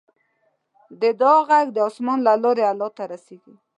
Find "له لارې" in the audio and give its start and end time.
2.27-2.63